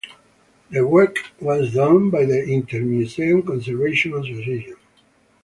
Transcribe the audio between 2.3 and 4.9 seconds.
Intermuseum Conservation Association.